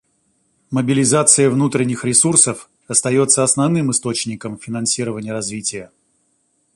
[0.71, 5.91] Мобилизация внутренних ресурсов остается основным источником финансирования развития.